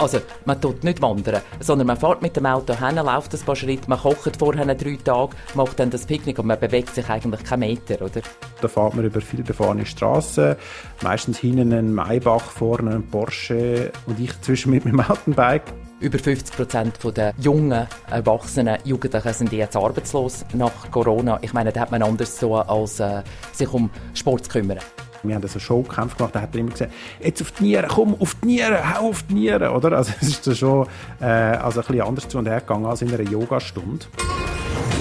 [0.00, 3.54] Also, man tut nicht wandern, sondern man fährt mit dem Auto hin, läuft ein paar
[3.54, 7.44] Schritte, man kocht vorher drei Tage, macht dann das Picknick und man bewegt sich eigentlich
[7.44, 8.22] keinen Meter, oder?
[8.62, 10.56] Da fährt man über viel befahrene Straßen,
[11.02, 15.64] meistens hinten ein Maybach, vorne ein Porsche und ich zwischen mit meinem Mountainbike.
[16.00, 21.38] Über 50 Prozent der jungen, erwachsenen Jugendlichen sind jetzt arbeitslos nach Corona.
[21.42, 23.22] Ich meine, da hat man anders so, als äh,
[23.52, 24.78] sich um Sport zu kümmern.
[25.22, 28.16] Wir haben so Showkämpfe gemacht, da hat er immer gesagt, jetzt auf die Nieren, komm,
[28.18, 29.92] auf die Nieren, hau auf die Nieren, oder?
[29.96, 30.86] Also es ist schon
[31.20, 34.06] äh, also ein bisschen anders zu und her gegangen als in einer Yogastunde.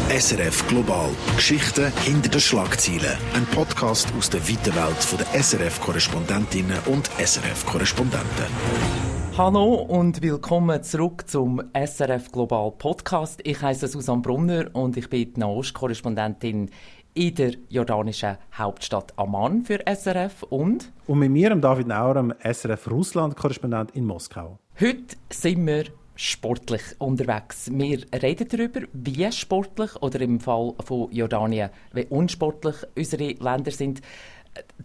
[0.09, 1.09] SRF Global.
[1.35, 3.15] Geschichten hinter den Schlagzeilen.
[3.35, 8.45] Ein Podcast aus der weiten Welt der SRF-Korrespondentinnen und SRF-Korrespondenten.
[9.37, 13.39] Hallo und willkommen zurück zum SRF Global Podcast.
[13.45, 16.71] Ich heiße Susanne Brunner und ich bin die Nahostkorrespondentin
[17.13, 23.91] in der jordanischen Hauptstadt Amman für SRF und und mit mir, David Nauer, SRF Russland-Korrespondent
[23.91, 24.59] in Moskau.
[24.79, 27.71] Heute sind wir sportlich unterwegs.
[27.71, 34.01] Wir reden darüber, wie sportlich oder im Fall von Jordanien, wie unsportlich unsere Länder sind.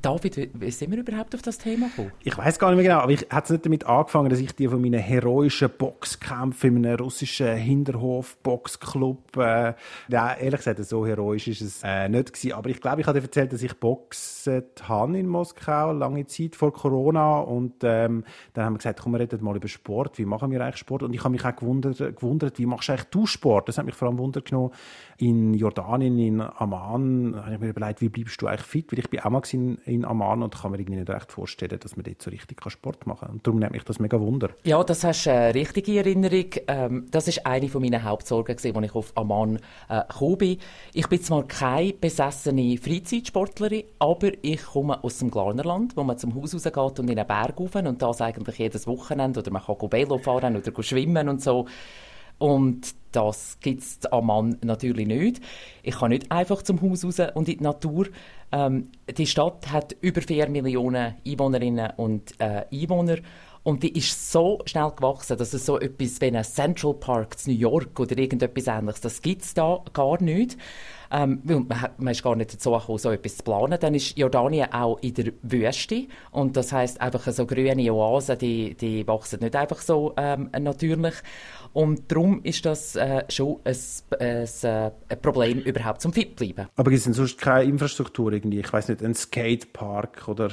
[0.02, 2.12] David, wie sind wir überhaupt auf das Thema gekommen?
[2.22, 4.70] Ich weiß gar nicht mehr genau, aber ich hatte nicht damit angefangen, dass ich dir
[4.70, 9.72] von meinen heroischen Boxkämpfen in einem russischen Hinterhof-Boxclub, äh,
[10.08, 12.52] ja, ehrlich gesagt, so heroisch ist es äh, nicht gewesen.
[12.52, 16.72] Aber ich glaube, ich hatte erzählt, dass ich boxet habe in Moskau, lange Zeit vor
[16.72, 17.38] Corona.
[17.38, 20.18] Und ähm, dann haben wir gesagt, komm, wir reden mal über Sport.
[20.18, 21.02] Wie machen wir eigentlich Sport?
[21.02, 23.68] Und ich habe mich auch gewundert, gewundert wie machst du eigentlich Sport?
[23.68, 24.72] Das hat mich vor allem wundert genommen.
[25.16, 28.92] In Jordanien, in Amman, habe ich mir überlegt, wie bleibst du eigentlich fit?
[28.92, 31.78] Weil ich bin auch mal in, in Amman und kann mir irgendwie nicht recht vorstellen,
[31.80, 33.34] dass man dort so richtig Sport machen kann.
[33.34, 34.50] Und darum nimmt mich das mega Wunder.
[34.64, 36.46] Ja, das hast du eine richtige Erinnerung.
[36.68, 40.58] Ähm, das ist eine meiner Hauptsorgen, als ich auf Amman äh, gekommen.
[40.92, 46.34] Ich bin zwar keine besessene Freizeitsportlerin, aber ich komme aus dem Glarnerland, wo man zum
[46.34, 49.76] Haus rausgeht und in einen Berg rauf und das eigentlich jedes Wochenende oder man kann
[49.90, 51.66] Velo fahren oder schwimmen und so.
[52.38, 55.40] Und das gibt es am Mann natürlich nicht.
[55.82, 58.08] Ich kann nicht einfach zum Haus raus und in die Natur.
[58.54, 63.16] Ähm, die Stadt hat über 4 Millionen Einwohnerinnen und äh, Einwohner.
[63.64, 67.54] Und die ist so schnell gewachsen, dass es so etwas wie ein Central Park in
[67.54, 70.58] New York oder irgendetwas ähnliches, das gibt es da gar nicht.
[71.10, 71.66] Ähm, man,
[71.96, 73.78] man ist gar nicht dazu gekommen, so etwas zu planen.
[73.80, 78.74] Dann ist Jordanien auch in der Wüste und das heißt einfach so grüne Oasen, die,
[78.74, 81.14] die wachsen nicht einfach so ähm, natürlich.
[81.72, 83.76] Und darum ist das äh, schon ein,
[84.20, 86.68] ein, äh, ein, Problem, überhaupt zum fit bleiben.
[86.76, 88.60] Aber es denn sonst keine Infrastruktur irgendwie?
[88.60, 90.50] Ich weiß nicht, ein Skatepark oder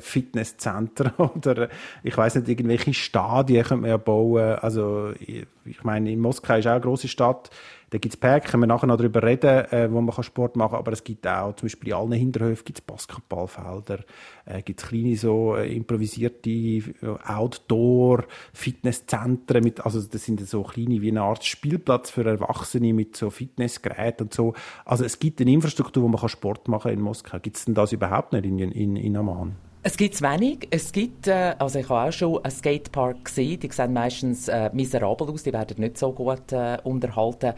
[0.00, 1.68] Fitnesscenter oder
[2.02, 4.56] ich weiß nicht, irgendwelche Stadien könnte man ja bauen.
[4.56, 5.46] Also ich,
[5.82, 7.50] meine, in Moskau ist auch eine große Stadt
[7.92, 10.70] da gibt es Parks, können wir nachher noch darüber reden, äh, wo man Sport machen
[10.70, 13.98] kann, aber es gibt auch, zum Beispiel in allen Hinterhöfen gibt es Basketballfelder,
[14.46, 16.82] äh, gibt es kleine so äh, improvisierte äh,
[17.26, 24.28] Outdoor-Fitnesszentren, also das sind so kleine wie eine Art Spielplatz für Erwachsene mit so Fitnessgeräten
[24.28, 24.54] und so.
[24.86, 27.40] Also es gibt eine Infrastruktur, wo man Sport machen kann in Moskau.
[27.40, 29.54] Gibt es denn das überhaupt nicht in, in, in Amman?
[29.84, 30.68] Es gibt wenig.
[30.70, 34.70] Es gibt, äh, also ich habe auch schon einen Skatepark gesehen, die sehen meistens äh,
[34.72, 37.54] miserabel aus, die werden nicht so gut äh, unterhalten.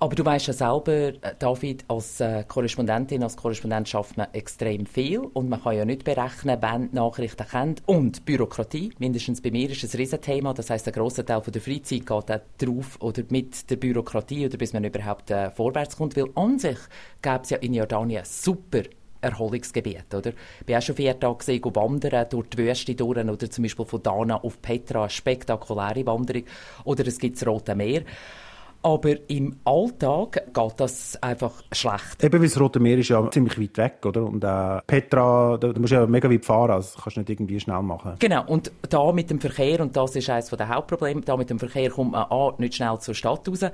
[0.00, 4.86] Aber du weißt ja selber, äh, David, als äh, Korrespondentin, als Korrespondent schafft man extrem
[4.86, 7.80] viel und man kann ja nicht berechnen, wann Nachrichten kennt.
[7.86, 10.52] Und Bürokratie, mindestens bei mir, ist ein Riesenthema.
[10.52, 12.24] Das heißt, ein grosser Teil von der Freizeit geht auch
[12.58, 16.16] drauf oder mit der Bürokratie oder bis man überhaupt äh, vorwärts kommt.
[16.16, 16.78] Weil an sich
[17.22, 18.82] gäbe es ja in Jordanien super
[19.20, 20.32] Erholungsgebiet, oder?
[20.64, 23.84] Ich war auch schon vier Tage gesehen, wandern durch die Wüste durch, oder zum Beispiel
[23.86, 26.44] von Dana auf Petra, eine spektakuläre Wanderung,
[26.84, 28.02] oder es gibt das Rote Meer.
[28.86, 32.22] Aber im Alltag geht das einfach schlecht.
[32.22, 34.22] Eben, weil das Rote Meer ist ja ziemlich weit weg, oder?
[34.22, 37.30] Und äh, Petra, da, da musst du ja mega weit fahren, also kannst du nicht
[37.30, 38.12] irgendwie schnell machen.
[38.20, 41.58] Genau, und da mit dem Verkehr, und das ist eines der Hauptprobleme, da mit dem
[41.58, 43.64] Verkehr kommt man A, nicht schnell zur Stadt raus.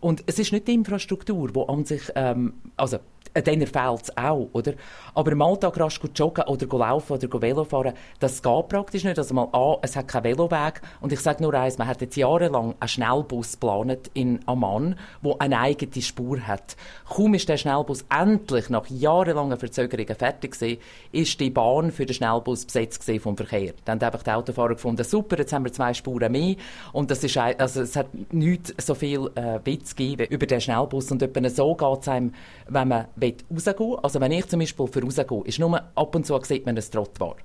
[0.00, 2.98] Und es ist nicht die Infrastruktur, die an sich, ähm, also
[3.34, 4.72] dann fehlt es auch, oder?
[5.14, 9.18] Aber im Alltag rasch joggen oder laufen oder Velo fahren, das geht praktisch nicht.
[9.18, 12.16] Also mal A, es hat keinen Veloweg und ich sage nur eins, man hat jetzt
[12.16, 16.76] jahrelang einen Schnellbus geplant in Amman, wo eine eigene Spur hat.
[17.08, 20.80] Kaum ist der Schnellbus endlich nach jahrelangen Verzögerungen fertig gewesen,
[21.12, 23.74] ist die Bahn für den Schnellbus besetzt vom Verkehr.
[23.84, 26.56] Dann haben die Autofahrer gefunden, super, jetzt haben wir zwei Spuren mehr
[26.92, 31.10] und das ist, also es hat nicht so viel äh, Witz gegeben über den Schnellbus
[31.10, 32.32] und etwa so geht es einem,
[32.68, 36.38] wenn man rausgehen Also wenn ich zum Beispiel für rausgehe, ist nur ab und zu
[36.42, 37.36] sieht man ein Trottoir.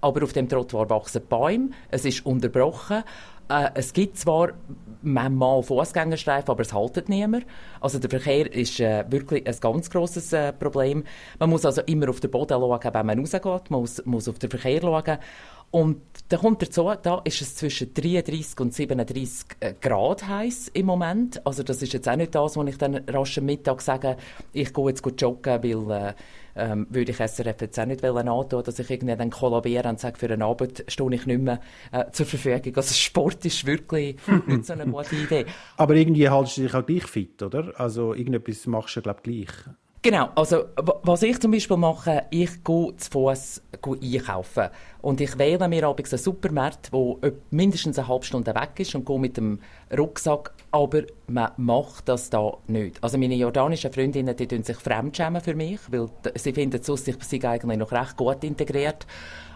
[0.00, 3.02] Aber auf dem Trottoir wachsen Bäume, es ist unterbrochen.
[3.48, 4.50] Äh, es gibt zwar
[5.02, 7.46] manchmal Fußgängerstreifen, aber es haltet niemand.
[7.80, 11.04] Also der Verkehr ist äh, wirklich ein ganz grosses äh, Problem.
[11.38, 13.70] Man muss also immer auf den Boden schauen, wenn man rausgeht.
[13.70, 15.18] Man muss, muss auf den Verkehr schauen.
[15.70, 20.86] Und da kommt dazu, da ist es zwischen 33 und 37 äh, Grad heiß im
[20.86, 21.44] Moment.
[21.46, 24.16] Also das ist jetzt auch nicht das, wo ich dann rasch am Mittag sage,
[24.52, 26.14] ich gehe jetzt gut joggen, weil äh,
[26.56, 30.18] ähm, würde ich SRF jetzt auch nicht antun, dass ich irgendwie dann kollabiere und sage,
[30.18, 31.60] für einen Abend stehe ich nicht mehr
[31.92, 32.76] äh, zur Verfügung.
[32.76, 34.16] Also Sport ist wirklich
[34.46, 35.46] nicht so eine gute Idee.
[35.76, 37.72] Aber irgendwie haltest du dich auch gleich fit, oder?
[37.76, 39.76] Also irgendetwas machst du, glaube ich, gleich.
[40.06, 44.68] Genau, also was ich zum Beispiel mache, ich gehe zu Fuß einkaufen.
[45.02, 49.04] Und ich wähle mir abends einen Supermarkt, der mindestens eine halbe Stunde weg ist und
[49.04, 49.58] gehe mit dem
[49.98, 53.02] Rucksack, aber man macht das da nicht.
[53.02, 57.18] Also meine jordanischen Freundinnen, die tun sich fremdschämen für mich, weil sie finden sonst, ich
[57.18, 59.08] bin eigentlich noch recht gut integriert,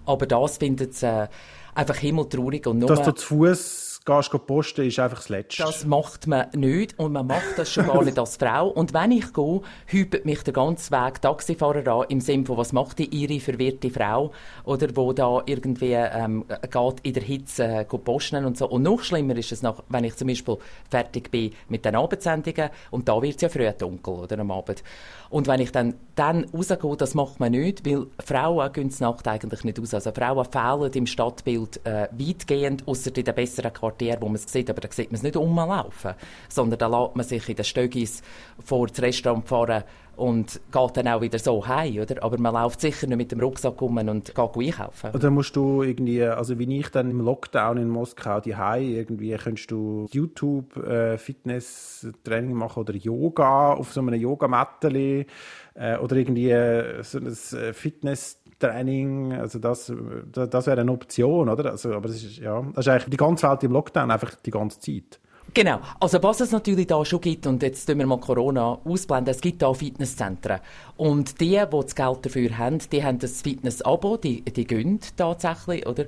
[0.05, 1.29] aber das finden sie äh,
[1.77, 2.89] einfach himmeltraurig und nur...
[2.89, 5.63] Dass du zu Fuß gehst posten, ist einfach das Letzte.
[5.63, 8.69] Das macht man nicht und man macht das schon gar nicht als Frau.
[8.69, 12.73] Und wenn ich gehe, hüpft mich der ganze Weg Taxifahrer an, im Sinne von, was
[12.73, 14.33] macht die ihre verwirrte Frau,
[14.65, 18.69] oder wo da irgendwie ähm, geht in der Hitze äh, posten und so.
[18.69, 20.57] Und noch schlimmer ist es noch, wenn ich zum Beispiel
[20.89, 24.83] fertig bin mit den Abendsendungen und da wird es ja früh dunkel, oder am Abend.
[25.29, 29.65] Und wenn ich dann, dann rausgehe, das macht man nicht, weil Frauen gehen Nacht eigentlich
[29.65, 29.95] nicht raus.
[29.95, 33.90] Also Frauen fehlen im Stadtbild äh, weitgehend, außer in den besseren Quartieren,
[34.21, 34.71] wo man es sieht.
[34.71, 36.15] Aber da sieht man es nicht rumlaufen,
[36.49, 38.23] sondern da lässt man sich in den Stöckis
[38.65, 39.85] vor das Restaurant fahren
[40.21, 42.23] und geht dann auch wieder so heim, oder?
[42.23, 45.11] Aber man läuft sicher nicht mit dem Rucksack um und geht einkaufen.
[45.15, 49.71] Oder musst du irgendwie, also wie ich dann im Lockdown in Moskau die irgendwie könntest
[49.71, 55.27] du YouTube äh, Fitness Training machen oder Yoga auf so einem Yogamatteli
[55.75, 59.93] äh, oder irgendwie äh, so ein äh, Fitness Training, also das,
[60.33, 61.73] das wäre eine Option, oder?
[61.73, 64.51] Also, aber das ist, ja, das ist eigentlich die ganze Welt im Lockdown, einfach die
[64.53, 65.19] ganze Zeit.
[65.53, 65.81] Genau.
[65.99, 69.41] Also was es natürlich da schon gibt, und jetzt tun wir mal Corona ausblenden, es
[69.41, 70.61] gibt da Fitnesszentren.
[70.97, 75.87] Und die, die das Geld dafür haben, die haben das Fitness-Abo, die, die gehen tatsächlich,
[75.87, 76.05] oder?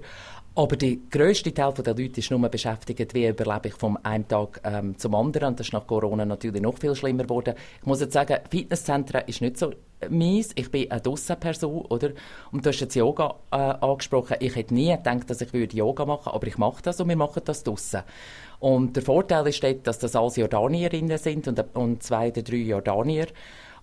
[0.54, 4.60] Aber der grösste Teil der Leute ist nur beschäftigt, wie überlebe ich vom einen Tag
[4.64, 5.48] ähm, zum anderen.
[5.48, 7.54] Und das ist nach Corona natürlich noch viel schlimmer geworden.
[7.80, 9.72] Ich muss jetzt sagen, Fitnesszentren ist nicht so
[10.10, 10.50] mies.
[10.54, 12.10] Ich bin eine Dussenperson, oder?
[12.50, 14.36] Und du hast jetzt Yoga äh, angesprochen.
[14.40, 17.16] Ich hätte nie gedacht, dass ich würde Yoga machen aber ich mache das und wir
[17.16, 18.02] machen das draussen.
[18.58, 22.56] Und der Vorteil ist dort, dass das alles Jordanierinnen sind und, und zwei oder drei
[22.56, 23.26] Jordanier.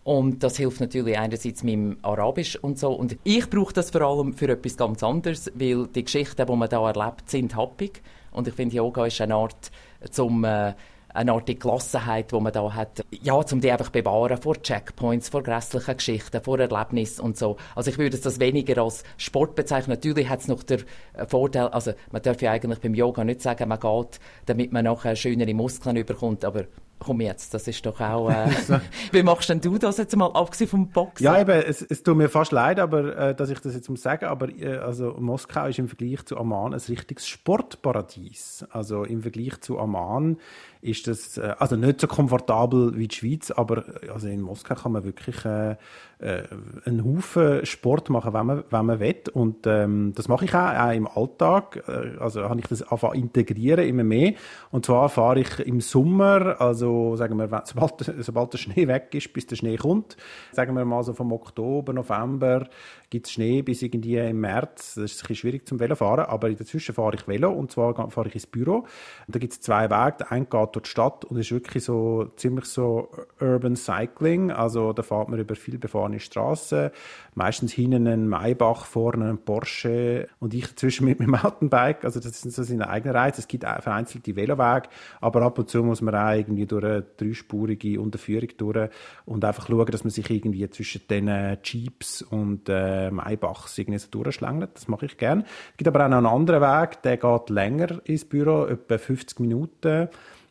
[0.04, 2.94] Und das hilft natürlich einerseits meinem Arabisch und so.
[2.94, 6.70] Und ich brauche das vor allem für etwas ganz anderes, weil die Geschichten, die man
[6.70, 8.02] da erlebt, sind happig.
[8.32, 9.72] Und ich finde, Yoga ist eine Art
[10.10, 10.44] zum...
[10.44, 10.74] Äh,
[11.14, 15.44] eine Art Gelassenheit, die man da hat, ja, um die einfach bewahren vor Checkpoints, vor
[15.44, 17.58] grässlichen Geschichten, vor Erlebnissen und so.
[17.76, 19.96] Also ich würde das weniger als Sport bezeichnen.
[19.96, 20.84] Natürlich hat es noch den
[21.14, 24.86] äh, Vorteil, also man darf ja eigentlich beim Yoga nicht sagen, man geht, damit man
[24.86, 26.66] nachher schönere Muskeln bekommt, aber
[27.00, 28.30] komm jetzt, das ist doch auch...
[28.30, 28.50] Äh,
[29.12, 31.24] wie machst denn du das jetzt mal, abgesehen vom Boxen?
[31.24, 34.02] Ja, eben, es, es tut mir fast leid, aber, äh, dass ich das jetzt muss
[34.02, 38.66] sagen, aber äh, also Moskau ist im Vergleich zu Amman ein richtiges Sportparadies.
[38.72, 40.38] Also im Vergleich zu Amman
[40.82, 44.76] ist das äh, also nicht so komfortabel wie die Schweiz, aber äh, also in Moskau
[44.76, 45.76] kann man wirklich äh,
[46.20, 46.44] äh,
[46.86, 49.22] einen Haufen Sport machen, wenn man, wenn man will.
[49.34, 51.84] Und ähm, das mache ich auch, auch im Alltag.
[51.88, 54.34] Äh, also habe ich das einfach integrieren immer mehr.
[54.72, 59.34] Und zwar fahre ich im Sommer, also sagen wir, sobald, sobald der Schnee weg ist,
[59.34, 60.18] bis der Schnee kommt,
[60.52, 62.68] sagen wir mal so vom Oktober, November,
[63.10, 64.96] gibt es Schnee bis irgendwie im März.
[64.96, 67.72] Das ist ein bisschen schwierig zum Velofahren, aber in der Zwischen fahre ich Velo und
[67.72, 68.80] zwar fahre ich ins Büro.
[68.80, 70.18] Und da gibt es zwei Wege.
[70.20, 73.10] Der eine geht durch die Stadt und ist wirklich so ziemlich so
[73.40, 74.52] Urban Cycling.
[74.52, 76.92] Also da fährt man über viel befahrene Straßen,
[77.36, 82.06] meistens hinten ein Maybach, vorne ein Porsche und ich dazwischen mit meinem Mountainbike.
[82.06, 83.42] Also das sind so seine eigenen Reize.
[83.42, 84.90] Es gibt auch vereinzelte Velowege,
[85.22, 88.90] aber ab und zu muss man auch irgendwie durch eine dreispurige Unterführung durch
[89.26, 94.08] und einfach schauen, dass man sich irgendwie zwischen den Jeeps und äh, Maybachs irgendwie so
[94.10, 94.72] durchschlängelt.
[94.76, 95.44] Das mache ich gerne.
[95.72, 99.40] Es gibt aber auch noch einen anderen Weg, der geht länger ins Büro, etwa 50
[99.40, 100.10] Minuten.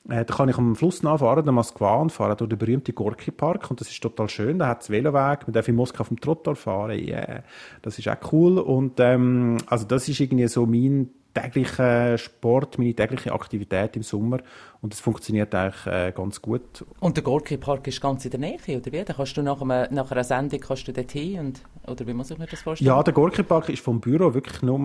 [0.08, 3.30] Äh, da kann ich am Fluss nachfahren, der Moskwa, und fahre durch den berühmten Gorki
[3.30, 3.70] Park.
[3.70, 4.58] Und das ist total schön.
[4.58, 5.46] Da hat es Veloweg.
[5.46, 6.98] Man darf in Moskau auf dem Trottoir fahren.
[6.98, 7.42] Yeah.
[7.82, 8.58] Das ist auch cool.
[8.58, 14.38] Und, ähm, also das ist irgendwie so mein täglichen Sport, meine tägliche Aktivität im Sommer
[14.80, 16.84] und es funktioniert eigentlich äh, ganz gut.
[17.00, 19.04] Und der Gorki Park ist ganz in der Nähe, oder wie?
[19.04, 22.14] Da kannst du nach, einem, nach einer Sendung kannst du dort hin und, oder wie
[22.14, 22.86] muss ich mir das vorstellen?
[22.88, 24.78] Ja, der Gorki Park ist vom Büro wirklich nur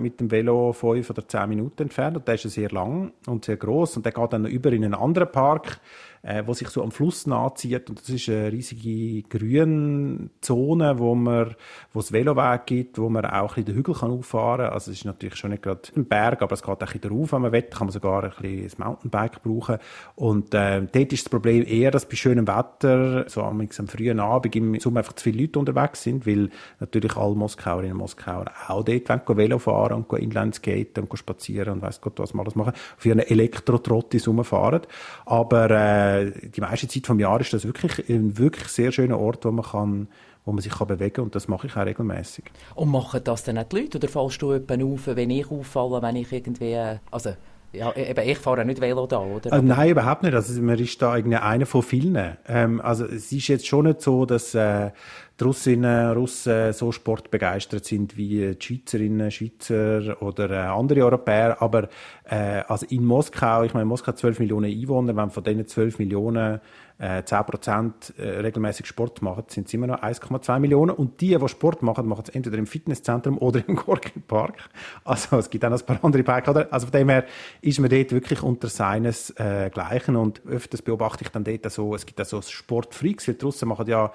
[0.00, 3.56] mit dem Velo fünf oder zehn Minuten entfernt und der ist sehr lang und sehr
[3.56, 5.80] groß und der geht dann über in einen anderen Park,
[6.22, 11.54] äh, wo sich so am Fluss nachzieht und das ist eine riesige Grünzone, wo man,
[11.92, 14.74] wo es Veloweg gibt, wo man auch ein bisschen den Hügel kann auffahren kann.
[14.74, 17.16] Also es ist natürlich schon nicht gerade ein Berg, aber es geht auch ein bisschen
[17.16, 19.78] rauf, wenn man will, kann man sogar ein bisschen das Mountainbike Gepäck brauchen.
[20.14, 24.56] Und äh, dort ist das Problem eher, dass bei schönem Wetter, so am frühen Abend
[24.56, 26.50] im Sommer einfach zu viele Leute unterwegs sind, weil
[26.80, 31.82] natürlich alle Moskauerinnen und Moskauer auch dort wollen Velo fahren und Inlineskaten und spazieren und
[31.82, 34.82] weiss Gott was man alles machen, für einen Elektro-Trottis rumfahren.
[35.24, 39.44] Aber äh, die meiste Zeit vom Jahr ist das wirklich ein wirklich sehr schöner Ort,
[39.44, 40.08] wo man kann
[40.46, 42.44] wo man sich bewegen kann und das mache ich auch regelmäßig.
[42.76, 46.00] Und machen das dann auch die Leute oder fallst du jemanden auf, wenn ich auffalle,
[46.00, 46.78] wenn ich irgendwie,
[47.10, 47.34] also
[47.72, 49.52] ja, eben, ich fahre nicht Velo da, oder?
[49.52, 50.34] Äh, nein, überhaupt nicht.
[50.34, 52.36] Also, man ist da irgendwie einer von vielen.
[52.48, 54.90] Ähm, also, es ist jetzt schon nicht so, dass äh,
[55.38, 61.60] die Russinnen und Russen so sportbegeistert sind wie die Schweizerinnen, Schweizer oder äh, andere Europäer.
[61.60, 61.88] Aber
[62.24, 65.98] äh, also in Moskau, ich meine, Moskau hat 12 Millionen Einwohner, wenn von diesen 12
[65.98, 66.60] Millionen
[66.98, 70.90] äh, 10% äh, regelmäßig Sport machen, sind es immer noch 1,2 Millionen.
[70.90, 74.70] Und die, die Sport machen, machen es entweder im Fitnesszentrum oder im Gorkin Park.
[75.04, 76.48] Also es gibt auch noch ein paar andere Parks.
[76.48, 77.24] Also von dem her
[77.60, 80.16] ist man dort wirklich unter seines äh, Gleichen.
[80.16, 83.68] Und öfters beobachte ich dann dort so, es gibt auch so Sportfreaks, weil die Russen
[83.68, 84.12] machen ja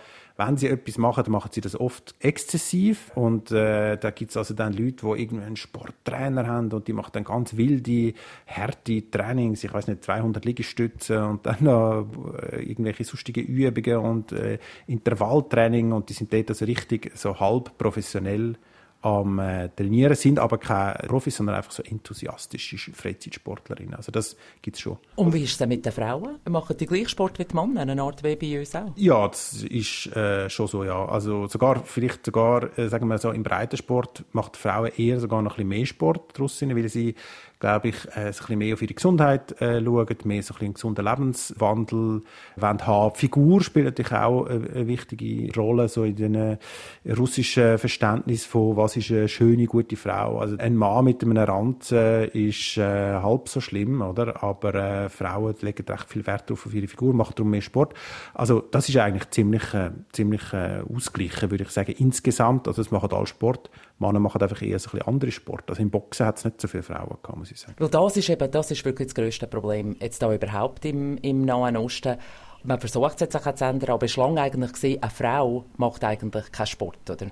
[0.48, 3.12] wenn sie etwas machen, machen sie das oft exzessiv.
[3.16, 7.12] Und äh, da gibt es also dann Leute, die einen Sporttrainer haben und die machen
[7.14, 8.14] dann ganz wilde,
[8.48, 12.08] harte Trainings, ich weiß nicht, 200 Liegestütze und dann noch
[12.52, 15.92] äh, irgendwelche sonstige Übungen und äh, Intervalltraining.
[15.92, 18.56] Und die sind dort also richtig so halb professionell
[19.02, 23.96] am äh, Trainieren, sind aber keine Profis, sondern einfach so enthusiastische Freizeitsportlerinnen.
[23.96, 24.98] Also das gibt es schon.
[25.16, 26.38] Und wie ist es denn mit den Frauen?
[26.50, 28.92] Machen die gleich Sport wie die Männer, eine Art wie bei uns auch?
[28.96, 31.06] Ja, das ist äh, schon so, ja.
[31.06, 35.54] Also sogar, vielleicht sogar, äh, sagen wir so, im Breitensport macht Frauen eher sogar noch
[35.54, 37.16] ein bisschen mehr Sport draussen, weil sie
[37.62, 40.58] glaube ich, äh, ein bisschen mehr auf ihre Gesundheit äh, schauen, mehr so ein bisschen
[40.60, 42.22] einen gesunden Lebenswandel
[42.60, 43.14] haben.
[43.14, 46.58] Die Figur spielt natürlich auch eine, eine wichtige Rolle so in den
[47.06, 50.40] russischen Verständnis von, was ist eine schöne, gute Frau.
[50.40, 54.44] Also ein Mann mit einem Ranzen ist äh, halb so schlimm, oder?
[54.44, 57.94] Aber äh, Frauen legen recht viel Wert darauf, auf ihre Figur, machen darum mehr Sport.
[58.34, 62.68] Also das ist eigentlich ziemlich, äh, ziemlich äh, ausgeglichen, würde ich sagen, insgesamt.
[62.68, 63.70] Also es machen alle Sport,
[64.02, 65.70] Männer machen einfach eher so ein bisschen andere Sport.
[65.70, 67.76] Also im Boxen hat es nicht so viele Frauen gehabt, muss ich sagen.
[67.78, 71.46] Weil das ist eben, das ist wirklich das grösste Problem jetzt da überhaupt im, im
[71.46, 72.18] Nahen Osten.
[72.64, 76.52] Man versucht es jetzt auch zu ändern, aber bislang eigentlich gesehen, eine Frau macht eigentlich
[76.52, 77.28] keinen Sport, oder?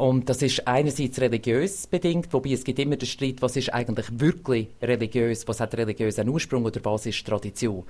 [0.00, 4.06] Und das ist einerseits religiös bedingt, wobei es gibt immer den Streit, was ist eigentlich
[4.18, 7.84] wirklich religiös, was hat religiösen Ursprung oder was ist Tradition.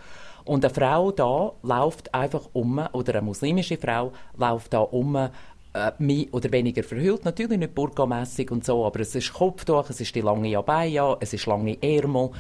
[0.45, 5.29] Und eine Frau da läuft einfach um, oder eine muslimische Frau läuft da um
[5.73, 10.01] äh, mehr oder weniger verhüllt, natürlich nicht burgamässig und so, aber es ist Kopftuch, es
[10.01, 12.31] ist die lange Abaya, es ist lange Ärmel,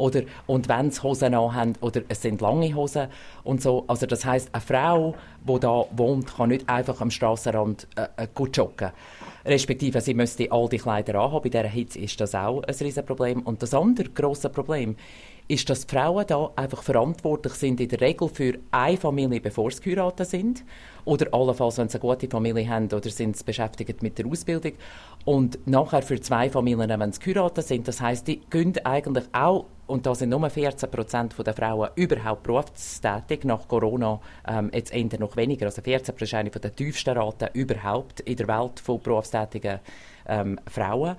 [0.00, 3.08] oder, und wenn sie Hosen haben, oder es sind lange Hosen
[3.44, 3.84] und so.
[3.86, 5.14] Also das heißt, eine Frau,
[5.46, 8.92] die da wohnt, kann nicht einfach am Strassenrand äh, äh, gut joggen.
[9.44, 11.42] Respektive, sie müsste all die Kleider anhaben.
[11.42, 13.42] Bei dieser Hitze ist das auch ein Riesenproblem.
[13.42, 14.96] Und das andere grosse Problem
[15.48, 19.70] ist, dass die Frauen da einfach verantwortlich sind in der Regel für eine Familie, bevor
[19.70, 20.64] sie geheiratet sind.
[21.04, 24.72] Oder allenfalls, wenn sie eine gute Familie haben oder sind sie beschäftigt mit der Ausbildung.
[25.24, 27.88] Und nachher für zwei Familien, wenn sie geheiratet sind.
[27.88, 32.44] Das heißt, die gehen eigentlich auch und da sind nur 14 Prozent der Frauen überhaupt
[32.44, 33.44] berufstätig.
[33.44, 35.66] Nach Corona ähm, jetzt eher noch weniger.
[35.66, 39.80] Also 14 Prozent eine der tiefsten Raten überhaupt in der Welt von berufstätigen
[40.26, 41.16] ähm, Frauen.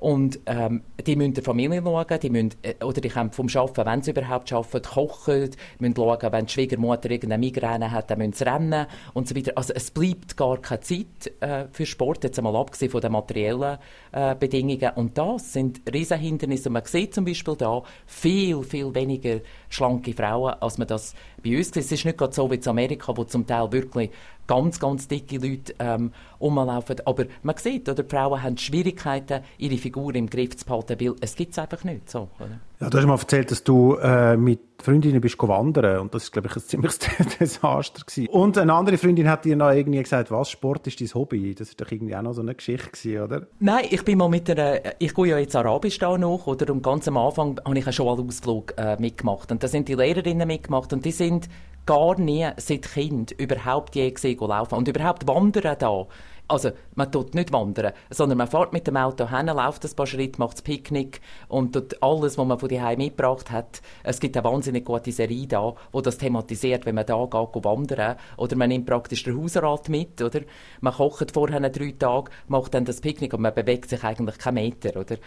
[0.00, 3.86] Und ähm, die müssen der Familie schauen, die müssen, äh, oder die kommen vom Arbeiten,
[3.86, 8.32] wenn sie überhaupt arbeiten, kochen, müssen schauen, wenn die Schwiegermutter irgendeine Migräne hat, dann müssen
[8.32, 9.52] sie rennen und so weiter.
[9.56, 13.78] Also es bleibt gar keine Zeit äh, für Sport, jetzt einmal abgesehen von den materiellen
[14.12, 14.90] äh, Bedingungen.
[14.94, 16.70] Und das sind Riesenhindernisse.
[16.70, 21.56] Und man sieht zum Beispiel da viel, viel weniger schlanke Frauen, als man das bei
[21.56, 21.70] uns.
[21.76, 24.10] Es ist nicht so wie in Amerika, wo zum Teil wirklich
[24.46, 26.96] ganz, ganz dicke Leute ähm, rumlaufen.
[27.04, 31.14] Aber man sieht, oder, die Frauen haben Schwierigkeiten, ihre Figur im Griff zu behalten, weil
[31.20, 32.28] es gibt es einfach nicht so.
[32.38, 32.60] Oder?
[32.80, 36.32] Ja, du hast mal erzählt, dass du äh, mit Freundinnen bist wandern und das ist,
[36.32, 36.98] glaube ich, ein ziemliches
[37.38, 38.28] Desaster gewesen.
[38.28, 41.54] Und eine andere Freundin hat dir noch irgendwie gesagt, was, Sport ist dein Hobby?
[41.54, 43.46] Das ist doch irgendwie auch noch so eine Geschichte gewesen, oder?
[43.58, 46.72] Nein, ich bin mal mit einer, ich gehe ja jetzt Arabisch da noch, oder?
[46.72, 49.52] Und ganz am Anfang habe ich ja schon einen Ausflug äh, mitgemacht.
[49.52, 51.50] Und da sind die Lehrerinnen mitgemacht und die sind
[51.84, 54.76] gar nie seit Kind überhaupt je gesehen laufen.
[54.76, 56.06] Und überhaupt wandern da.
[56.50, 60.06] Also, man tut nicht wandern, sondern man fährt mit dem Auto hin, läuft ein paar
[60.08, 63.80] Schritte, macht das Picknick und tut alles, was man von daheim mitgebracht hat.
[64.02, 68.16] Es gibt eine wahnsinnig gute Serie da, wo das thematisiert, wenn man da geht, wandern.
[68.36, 70.40] Oder man nimmt praktisch den Hausrat mit, oder?
[70.80, 74.54] Man kocht vorher drei Tage, macht dann das Picknick und man bewegt sich eigentlich keinen
[74.54, 75.18] Meter, oder?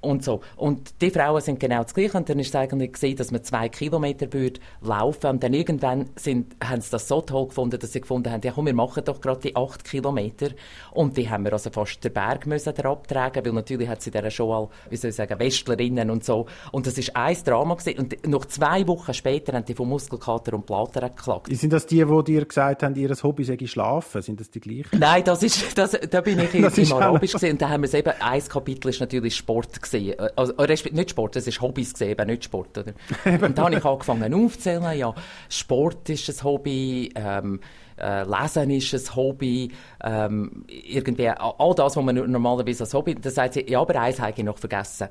[0.00, 0.40] Und so.
[0.56, 2.16] Und die Frauen sind genau das Gleiche.
[2.16, 5.26] Und dann ist es eigentlich gesehen, dass man zwei Kilometer würde laufen.
[5.30, 8.52] Und dann irgendwann sind, haben sie das so toll gefunden, dass sie gefunden haben, ja
[8.52, 10.50] komm, wir machen doch gerade die acht Kilometer.
[10.92, 14.30] Und die haben wir also fast den Berg müssen abtragen, weil natürlich hat sie der
[14.30, 16.46] schon all, wie soll ich sagen, Westlerinnen und so.
[16.72, 17.98] Und das ist ein Drama gewesen.
[17.98, 21.54] Und noch zwei Wochen später haben die vom Muskelkater und Plater geklagt.
[21.54, 24.22] Sind das die, die dir gesagt haben, ihr Hobby sei schlafen?
[24.22, 24.98] Sind das die gleichen?
[24.98, 27.52] Nein, das ist, das, da bin ich im, im Arabisch gesehen.
[27.52, 30.16] Und da haben wir es eben, ein Kapitel ist natürlich Sport gesehen.
[30.36, 30.54] Also,
[30.92, 32.92] nicht Sport, das ist Hobbys gesehen, eben nicht Sport, oder?
[33.46, 35.14] und da habe ich angefangen aufzuzählen, ja,
[35.48, 37.60] Sport ist ein Hobby, ähm,
[37.98, 39.70] äh, Lesen ist ein Hobby,
[40.02, 44.20] ähm, irgendwie all das, was man normalerweise als Hobby, da sagt sie, ja, aber eins
[44.20, 45.08] habe ich noch vergessen.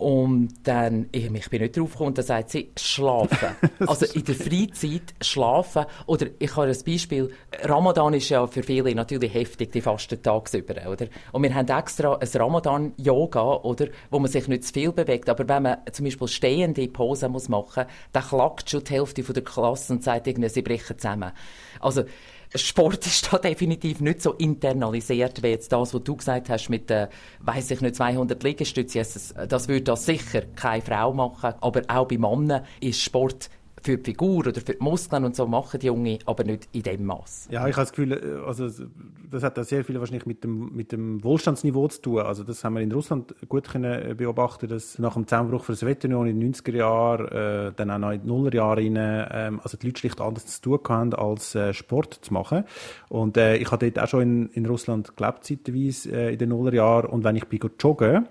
[0.00, 3.48] Und dann, ich, ich bin nicht drauf gekommen, dann sagt sie, schlafen.
[3.86, 5.84] also in der Freizeit schlafen.
[6.06, 7.30] Oder ich habe ein Beispiel,
[7.64, 11.06] Ramadan ist ja für viele natürlich heftig, die fasten tagsüber, oder?
[11.32, 13.88] Und wir haben extra ein Ramadan-Yoga, oder?
[14.10, 15.28] Wo man sich nicht zu viel bewegt.
[15.28, 19.44] Aber wenn man zum Beispiel stehende Pose muss machen, dann klagt schon die Hälfte der
[19.44, 21.32] Klasse und sagt irgendwie, sie brechen zusammen.
[21.78, 22.04] Also,
[22.54, 26.90] Sport ist da definitiv nicht so internalisiert wie jetzt das, was du gesagt hast mit,
[26.90, 27.08] äh,
[27.40, 29.04] weiß ich nicht, 200 Liegestützen.
[29.48, 31.54] Das würde das sicher keine Frau machen.
[31.60, 33.50] Aber auch bei Männern ist Sport
[33.82, 36.82] für die Figur oder für die Muskeln und so machen die Junge, aber nicht in
[36.82, 37.48] dem Maß.
[37.50, 38.68] Ja, ich habe das Gefühl, äh, also
[39.30, 42.20] das hat auch sehr viel wahrscheinlich mit dem, mit dem Wohlstandsniveau zu tun.
[42.20, 46.26] Also das haben wir in Russland gut können beobachten, dass nach dem Zusammenbruch der Sowjetunion
[46.26, 50.00] in den 90er Jahren, äh, dann auch noch in den Nullerjahren, ähm, also die Leute
[50.00, 52.64] schlicht anders zu tun hatten, als äh, Sport zu machen.
[53.08, 56.50] Und äh, ich habe dort auch schon in, in Russland gelebt, zeitweise äh, in den
[56.50, 57.10] Nullerjahren.
[57.10, 58.26] Und wenn ich bin joggen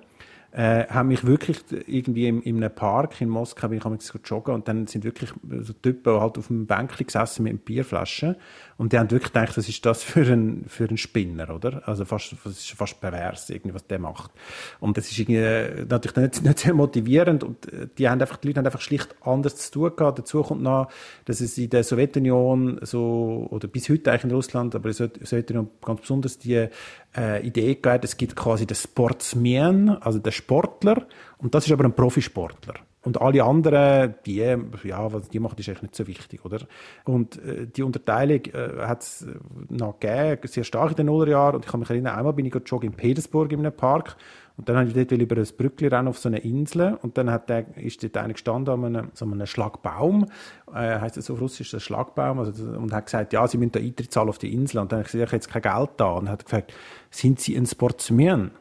[0.52, 4.68] äh, haben mich wirklich irgendwie im, in einem Park in Moskau bin ich joggen und
[4.68, 8.36] dann sind wirklich so Typen halt auf dem Bänkchen gesessen mit einer Bierflasche
[8.78, 11.88] und die haben wirklich gedacht, was ist das für ein, für ein Spinner, oder?
[11.88, 14.32] Also fast, das ist fast pervers, irgendwie, was der macht.
[14.80, 18.48] Und das ist irgendwie natürlich nicht, nicht sehr motivierend und äh, die haben einfach, die
[18.48, 20.18] Leute haben einfach schlicht anders zu tun gehabt.
[20.18, 20.90] Dazu kommt noch,
[21.26, 25.28] dass es in der Sowjetunion so, oder bis heute eigentlich in Russland, aber in der
[25.28, 26.70] Sowjetunion ganz besonders die
[27.16, 31.86] äh, Idee gegeben, es gibt quasi den Sportsman, also den Sportler, und das ist aber
[31.86, 32.76] ein Profisportler.
[33.02, 36.60] Und alle anderen, die, ja, was die machen, ist eigentlich nicht so wichtig, oder?
[37.06, 39.26] Und äh, die Unterteilung äh, hat es
[39.70, 41.56] noch gegeben, sehr stark in den Nullerjahren.
[41.56, 44.18] Und ich kann mich erinnern, einmal bin ich joggen in Petersburg in einem Park
[44.60, 47.32] und dann habe ich dort über ein Brückli rennen auf so eine Insel und dann
[47.32, 50.26] hat der, ist dort einer gestanden an einem, so einem Schlagbaum,
[50.74, 53.80] äh, heißt das auf Russisch, ein Schlagbaum, also, und hat gesagt, ja, Sie müssen da
[53.80, 54.80] Eintritt zahlen auf die Insel.
[54.80, 56.12] Und dann habe ich gesagt, ich habe jetzt kein Geld da.
[56.12, 56.74] Und hat gefragt,
[57.10, 58.52] sind Sie ein Sportsman?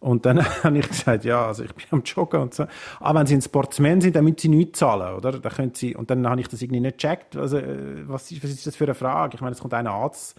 [0.00, 2.66] Und dann habe ich gesagt, ja, also ich bin am Joggen und so.
[2.98, 5.30] Ah, wenn Sie ein Sportsman sind, dann müssen Sie nichts zahlen, oder?
[5.38, 7.36] Dann können Sie, und dann habe ich das irgendwie nicht gecheckt.
[7.36, 9.36] Also, äh, was ist, was ist das für eine Frage?
[9.36, 10.36] Ich meine, es kommt einer Arzt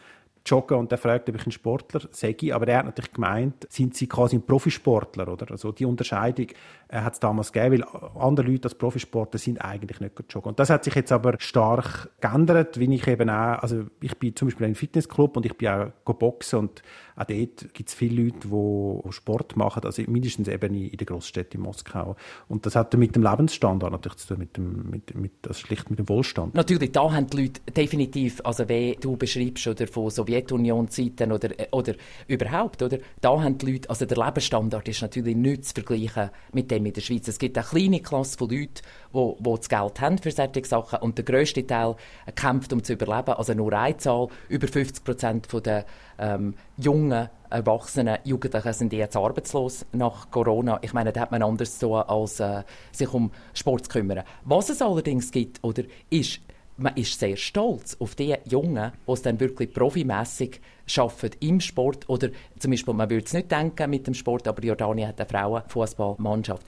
[0.50, 2.56] joggen und der fragt, ob ich ein Sportler sage.
[2.56, 5.52] Aber er hat natürlich gemeint, sind sie quasi ein Profisportler, oder?
[5.52, 6.48] Also die Unterscheidung
[6.90, 10.50] äh, hat es damals gegeben, weil andere Leute als Profisportler sind eigentlich nicht joggen.
[10.50, 14.36] Und das hat sich jetzt aber stark geändert, wie ich eben auch, also ich bin
[14.36, 16.82] zum Beispiel in einem Fitnessclub und ich bin auch boxen und
[17.16, 21.58] auch dort gibt es viele Leute, die Sport machen, also mindestens eben in der Großstädte
[21.58, 22.16] in Moskau.
[22.48, 25.90] Und das hat mit dem Lebensstandard natürlich zu tun, mit dem, mit, mit, das schlicht
[25.90, 26.54] mit dem Wohlstand.
[26.54, 31.94] Natürlich, da haben die Leute definitiv, also wie du beschreibst, oder von Sowjetunion-Zeiten oder, oder
[32.28, 36.72] überhaupt, oder, da haben die Leute, also der Lebensstandard ist natürlich nicht zu vergleichen mit
[36.72, 37.28] dem in der Schweiz.
[37.28, 38.82] Es gibt eine kleine Klasse von Leuten,
[39.14, 41.96] die, die das Geld haben für solche Sachen und der grösste Teil
[42.36, 43.34] kämpft, um zu überleben.
[43.34, 45.86] Also nur eine Zahl, über 50 Prozent der
[46.20, 50.80] ähm, jungen Erwachsenen, Jugendlichen sind jetzt arbeitslos nach Corona.
[50.82, 54.24] Ich meine, da hat man anders zu tun, als äh, sich um Sport zu kümmern.
[54.44, 56.42] Was es allerdings gibt, oder ist,
[56.78, 62.08] man ist sehr stolz auf die Jungen, die es dann wirklich profimässig schaffen im Sport.
[62.10, 65.30] Oder zum Beispiel, man würde es nicht denken mit dem Sport, aber Jordanien hat eine
[65.30, 66.66] Frauenfußballmannschaft.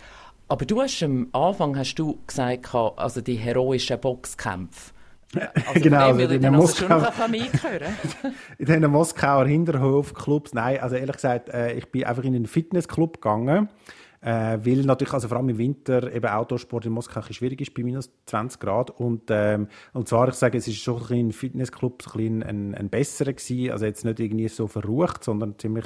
[0.48, 4.94] Aber du hast am Anfang hast du gesagt, also die heroischen Boxkämpfe.
[5.68, 7.04] Also genau, also in den Moskau,
[8.58, 13.22] in den Moskauer Hinterhofclubs, nein, also ehrlich gesagt, äh, ich bin einfach in einen Fitnessclub
[13.22, 13.70] gegangen,
[14.22, 17.74] äh, weil natürlich, also vor allem im Winter, eben Outdoorsport in Moskau ein schwierig ist,
[17.74, 18.92] bei minus 20 Grad.
[18.92, 22.90] Und, ähm, und zwar, ich sage, es ist schon ein, ein Fitnessclub ein, ein, ein
[22.90, 25.86] besserer gewesen, also jetzt nicht irgendwie so verrucht, sondern ziemlich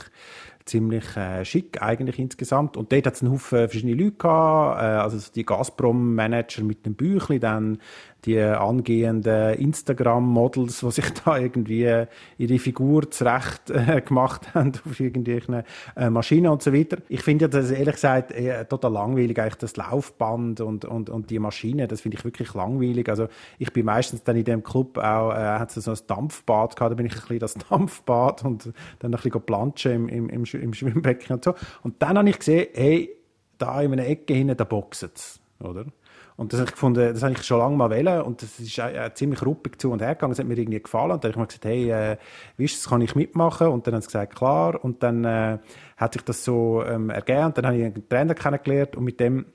[0.65, 2.77] ziemlich äh, schick eigentlich insgesamt.
[2.77, 6.95] Und dort hat es einen Haufen verschiedene Leute gehabt, äh, also die Gazprom-Manager mit dem
[6.95, 7.79] Büchli, dann
[8.25, 12.05] die angehenden Instagram-Models, die sich da irgendwie
[12.37, 15.63] ihre Figur zurecht äh, gemacht haben auf irgendwelchen
[15.95, 16.97] äh, Maschinen und so weiter.
[17.09, 21.29] Ich finde ja das ehrlich gesagt äh, total langweilig, eigentlich das Laufband und, und, und
[21.29, 23.09] die Maschine, das finde ich wirklich langweilig.
[23.09, 23.27] Also
[23.59, 26.95] ich bin meistens dann in dem Club auch, äh, hat so ein Dampfbad gehabt, da
[26.95, 30.73] bin ich ein bisschen das Dampfbad und dann ein bisschen planschen im, im, im, im
[30.73, 31.55] Schwimmbecken und so.
[31.81, 33.09] Und dann habe ich gesehen, hey,
[33.57, 35.11] da in einer Ecke hinten, da boxen
[35.59, 35.85] oder?
[36.35, 38.77] Und das habe ich gefunden, das habe ich schon lange mal wählen und das ist
[38.77, 40.31] äh, ziemlich ruppig zu und her gegangen.
[40.31, 42.17] Das hat mir irgendwie gefallen und dann habe ich mir gesagt, hey, äh,
[42.57, 43.67] wie ist das, kann ich mitmachen?
[43.67, 44.83] Und dann haben sie gesagt, klar.
[44.83, 45.59] Und dann äh,
[45.97, 49.19] hat sich das so ähm, ergeben und dann habe ich einen Trainer kennengelernt und mit
[49.19, 49.45] dem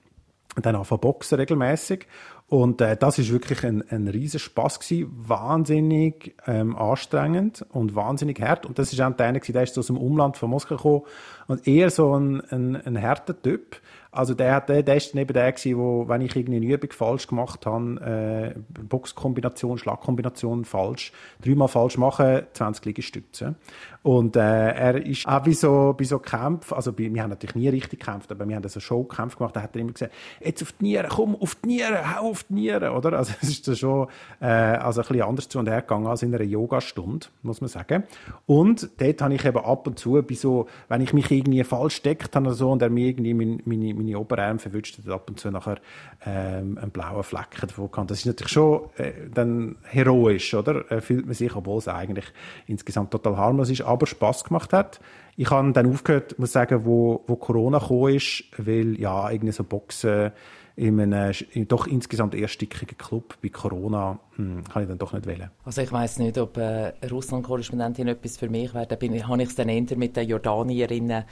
[0.56, 2.06] dann angefangen boxen regelmäßig
[2.48, 8.40] und äh, das ist wirklich ein, ein riesen Spaß gewesen, wahnsinnig ähm, anstrengend und wahnsinnig
[8.40, 8.64] hart.
[8.64, 11.02] Und das ist auch einer gewesen, der ist aus dem Umland von Moskau gekommen
[11.46, 13.80] und eher so ein, ein, ein harter Typ.
[14.10, 17.26] Also der, hat, der, der ist neben der gewesen, wo, wenn ich irgendeine Übung falsch
[17.26, 18.58] gemacht habe, äh,
[18.88, 21.12] Boxkombination, Schlagkombination falsch,
[21.44, 23.56] dreimal falsch machen, 20 Liegestütze.
[24.02, 27.56] Und äh, er ist auch bei so, bei so Kämpfen, also bei, wir haben natürlich
[27.56, 30.62] nie richtig gekämpft, aber wir haben so Showkämpfe gemacht, da hat er immer gesagt, jetzt
[30.62, 33.14] auf die Nieren, komm, auf die Nieren, hau auf die Nieren, oder?
[33.14, 34.08] Also es ist da schon
[34.40, 37.68] äh, also ein bisschen anders zu und her gegangen als in einer Yogastunde, muss man
[37.68, 38.04] sagen.
[38.46, 41.96] Und dort habe ich eben ab und zu, bei so, wenn ich mich irgendwie falsch
[41.96, 45.38] steckt habe so und er mir irgendwie meine, meine, meine Oberarme verwünscht hat, ab und
[45.38, 45.78] zu nachher
[46.24, 48.06] ähm, einen blauen Flecken davon kann.
[48.06, 50.90] Das ist natürlich schon äh, dann heroisch, oder?
[50.90, 52.26] Äh, fühlt man sich, obwohl es eigentlich
[52.66, 55.00] insgesamt total harmlos ist, aber Spaß gemacht hat.
[55.36, 59.62] Ich habe dann aufgehört, muss sagen, wo, wo Corona gekommen ist, weil ja, irgendwie so
[59.62, 60.32] Boxen
[60.78, 61.34] in einem
[61.66, 65.50] doch insgesamt erststickigen Club bei Corona hm, kann ich dann doch nicht wählen.
[65.64, 68.86] Also ich weiß nicht, ob äh, Russland-Korrespondentin etwas für mich wäre.
[68.86, 71.24] Da bin, habe ich es dann eher mit den Jordanierinnen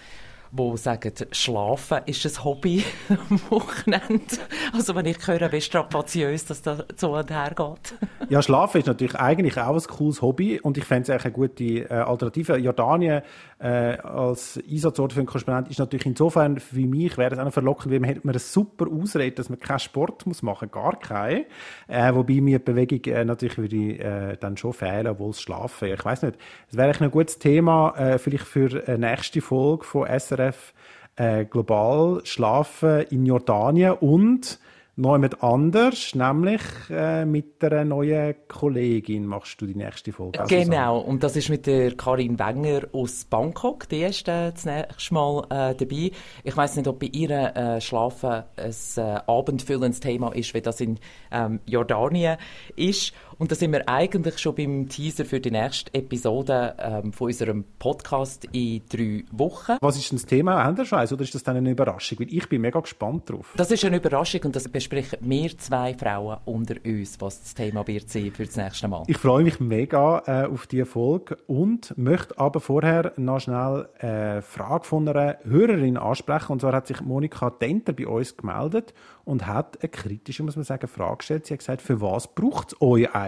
[0.52, 4.36] die sagen, Schlafen ist ein Hobby am Wochenende.
[4.72, 7.94] Also wenn ich höre, wie strapaziös das da so und her geht.
[8.28, 11.34] ja, Schlafen ist natürlich eigentlich auch ein cooles Hobby und ich fände es eigentlich eine
[11.34, 12.56] gute äh, Alternative.
[12.56, 13.22] Jordanien
[13.58, 17.92] äh, als Einsatzort für einen Korrespondent ist natürlich insofern für mich wäre es auch verlockend,
[17.92, 21.46] weil man hätte eine super Ausrede, dass man keinen Sport muss machen, gar keinen.
[21.88, 25.88] Äh, wobei mir Bewegung äh, natürlich würde äh, dann schon fehlen, obwohl es Schlafen.
[25.88, 26.38] Ich weiß nicht.
[26.70, 30.74] Es wäre ein gutes Thema äh, vielleicht für eine nächste Folge von SRF
[31.16, 34.58] äh, global schlafen in Jordanien und
[34.98, 40.40] noch jemand anders, nämlich äh, mit einer neuen Kollegin machst du die nächste Folge.
[40.40, 43.88] Also genau, und das ist mit der Karin Wenger aus Bangkok.
[43.90, 46.12] Die ist äh, das nächste Mal äh, dabei.
[46.44, 50.80] Ich weiß nicht, ob bei ihr äh, Schlafen ein äh, abendfüllendes Thema ist, wie das
[50.80, 50.98] in
[51.30, 52.38] ähm, Jordanien
[52.74, 53.12] ist.
[53.38, 57.64] Und da sind wir eigentlich schon beim Teaser für die nächste Episode ähm, von unserem
[57.78, 59.76] Podcast in drei Wochen.
[59.82, 60.64] Was ist denn das Thema?
[60.64, 62.20] Haben Sie schon eins, oder ist das dann eine Überraschung?
[62.20, 63.52] Weil ich bin mega gespannt drauf.
[63.54, 67.86] Das ist eine Überraschung und das besprechen wir zwei Frauen unter uns, was das Thema
[67.86, 69.02] wird sein für das nächste Mal.
[69.06, 74.40] Ich freue mich mega äh, auf diese Folge und möchte aber vorher noch schnell eine
[74.40, 76.52] Frage von einer Hörerin ansprechen.
[76.52, 78.94] Und zwar hat sich Monika Denter bei uns gemeldet
[79.26, 81.44] und hat eine kritische, muss man sagen, Frage gestellt.
[81.44, 83.25] Sie hat gesagt, für was braucht es euch eigentlich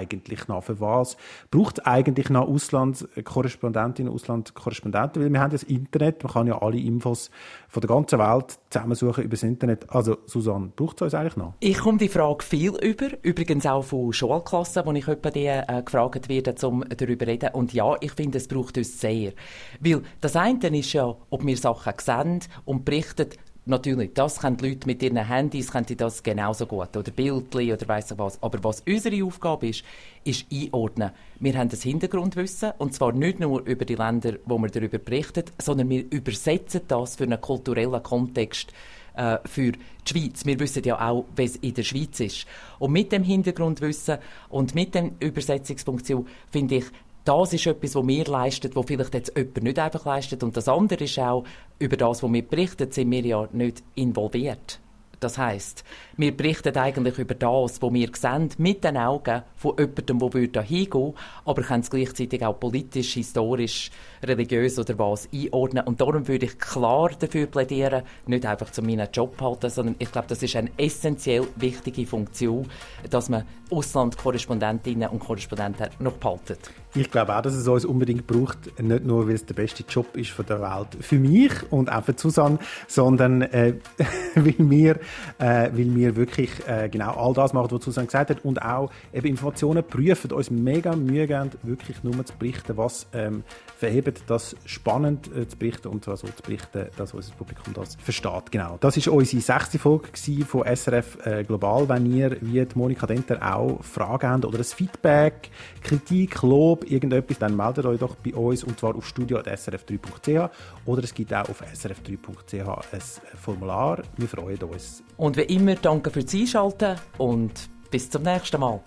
[0.48, 0.64] noch?
[0.64, 1.16] Für was
[1.50, 5.22] braucht es eigentlich noch Auslandskorrespondentinnen, Auslandkorrespondenten?
[5.22, 7.30] Weil wir haben das Internet, man kann ja alle Infos
[7.68, 9.90] von der ganzen Welt zusammensuchen über das Internet.
[9.90, 11.54] Also, Susanne, braucht es uns eigentlich noch?
[11.60, 15.82] Ich komme die Frage viel über, übrigens auch von Schulklassen, wo ich etwa die äh,
[15.82, 17.50] gefragt werde, um darüber zu reden.
[17.52, 19.32] Und ja, ich finde, es braucht uns sehr.
[19.80, 23.28] Weil das eine ist ja, ob wir Sachen sehen und berichten,
[23.68, 26.96] Natürlich, das können die Leute mit ihren Handys können das genauso gut.
[26.96, 28.42] Oder Bildchen oder weiss ich was.
[28.42, 29.84] Aber was unsere Aufgabe ist,
[30.24, 31.10] ist einordnen.
[31.38, 32.72] Wir haben das Hintergrundwissen.
[32.78, 37.16] Und zwar nicht nur über die Länder, wo wir darüber berichten, sondern wir übersetzen das
[37.16, 38.72] für einen kulturellen Kontext
[39.18, 39.78] äh, für die
[40.08, 40.46] Schweiz.
[40.46, 42.46] Wir wissen ja auch, es in der Schweiz ist.
[42.78, 44.16] Und mit dem Hintergrundwissen
[44.48, 46.86] und mit der Übersetzungsfunktion finde ich,
[47.28, 50.42] das ist etwas, was wir leisten, was vielleicht jetzt jemand nicht einfach leistet.
[50.42, 51.44] Und das andere ist auch,
[51.78, 54.80] über das, was wir berichten, sind wir ja nicht involviert.
[55.20, 55.84] Das heißt,
[56.16, 60.62] wir berichten eigentlich über das, was wir sehen, mit den Augen von jemandem, der da
[60.62, 63.90] hingehen aber können es gleichzeitig auch politisch, historisch,
[64.22, 65.84] religiös oder was einordnen.
[65.84, 70.10] Und darum würde ich klar dafür plädieren, nicht einfach zu meinem Job halten, sondern ich
[70.12, 72.68] glaube, das ist eine essentiell wichtige Funktion,
[73.10, 76.70] dass man Auslandkorrespondentinnen und Korrespondenten noch behaltet.
[76.94, 80.16] Ich glaube auch, dass es uns unbedingt braucht, nicht nur, weil es der beste Job
[80.16, 83.74] ist von der Welt für mich und auch für Susanne, sondern äh,
[84.34, 84.98] weil wir,
[85.38, 88.90] äh, weil wir wirklich äh, genau all das machen, was Susanne gesagt hat und auch
[89.12, 93.44] eben Informationen prüfen, uns mega Mühe geben, wirklich nur zu berichten, was ähm,
[93.76, 97.96] verhebt, das spannend äh, zu berichten und zwar so zu berichten, dass unser Publikum das
[97.96, 98.50] versteht.
[98.50, 98.76] Genau.
[98.80, 100.08] Das ist unsere sechste Folge
[100.46, 101.88] von SRF äh, Global.
[101.88, 105.50] Wenn ihr, wie die Monika Denter, auch Fragen habt oder ein Feedback,
[105.82, 110.50] Kritik, Lob, irgendetwas, dann meldet euch doch bei uns und zwar auf studio.srf3.ch
[110.84, 112.54] oder es gibt auch auf srf3.ch
[112.92, 113.00] ein
[113.36, 114.02] Formular.
[114.16, 114.97] Wir freuen uns.
[115.16, 117.52] Und wie immer, danke fürs Einschalten und
[117.90, 118.80] bis zum nächsten Mal.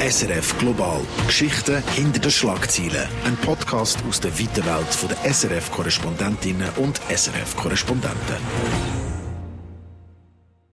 [0.00, 1.00] SRF Global.
[1.26, 3.08] Geschichten hinter den Schlagzeilen.
[3.24, 9.01] Ein Podcast aus der weiten Welt der SRF-Korrespondentinnen und SRF-Korrespondenten.